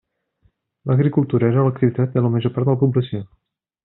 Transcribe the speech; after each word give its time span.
L'agricultura 0.91 1.49
era 1.53 1.65
l'activitat 1.67 2.15
de 2.17 2.23
la 2.27 2.31
major 2.37 2.55
part 2.57 2.71
de 2.71 2.75
la 2.77 2.81
població. 2.85 3.21